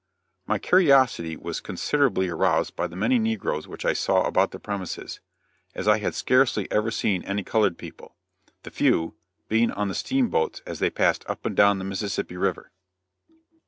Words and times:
My 0.47 0.57
curiosity 0.57 1.37
was 1.37 1.59
considerably 1.59 2.27
aroused 2.27 2.75
by 2.75 2.87
the 2.87 2.95
many 2.95 3.19
negroes 3.19 3.67
which 3.67 3.85
I 3.85 3.93
saw 3.93 4.23
about 4.25 4.49
the 4.49 4.57
premises, 4.57 5.19
as 5.75 5.87
I 5.87 5.99
had 5.99 6.15
scarcely 6.15 6.67
ever 6.71 6.89
seen 6.89 7.21
any 7.23 7.43
colored 7.43 7.77
people, 7.77 8.15
the 8.63 8.71
few, 8.71 9.13
being 9.47 9.69
on 9.69 9.89
the 9.89 9.93
steamboats 9.93 10.61
as 10.65 10.79
they 10.79 10.89
passed 10.89 11.23
up 11.29 11.45
and 11.45 11.55
down 11.55 11.77
the 11.77 11.85
Mississippi 11.85 12.35
river. 12.35 12.71